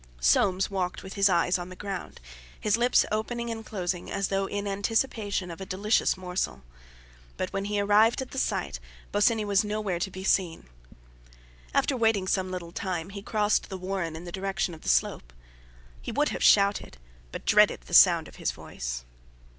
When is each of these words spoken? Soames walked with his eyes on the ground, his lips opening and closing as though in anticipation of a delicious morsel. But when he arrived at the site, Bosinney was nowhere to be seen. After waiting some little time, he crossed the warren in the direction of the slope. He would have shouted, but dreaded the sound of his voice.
Soames 0.19 0.71
walked 0.71 1.03
with 1.03 1.13
his 1.13 1.29
eyes 1.29 1.59
on 1.59 1.69
the 1.69 1.75
ground, 1.75 2.19
his 2.59 2.75
lips 2.75 3.05
opening 3.11 3.51
and 3.51 3.63
closing 3.63 4.09
as 4.09 4.29
though 4.29 4.47
in 4.47 4.67
anticipation 4.67 5.51
of 5.51 5.61
a 5.61 5.63
delicious 5.67 6.17
morsel. 6.17 6.63
But 7.37 7.53
when 7.53 7.65
he 7.65 7.79
arrived 7.79 8.19
at 8.19 8.31
the 8.31 8.39
site, 8.39 8.79
Bosinney 9.11 9.45
was 9.45 9.63
nowhere 9.63 9.99
to 9.99 10.09
be 10.09 10.23
seen. 10.23 10.65
After 11.71 11.95
waiting 11.95 12.27
some 12.27 12.49
little 12.49 12.71
time, 12.71 13.11
he 13.11 13.21
crossed 13.21 13.69
the 13.69 13.77
warren 13.77 14.15
in 14.15 14.23
the 14.23 14.31
direction 14.31 14.73
of 14.73 14.81
the 14.81 14.89
slope. 14.89 15.31
He 16.01 16.11
would 16.11 16.29
have 16.29 16.41
shouted, 16.43 16.97
but 17.31 17.45
dreaded 17.45 17.81
the 17.81 17.93
sound 17.93 18.27
of 18.27 18.37
his 18.37 18.49
voice. 18.51 19.05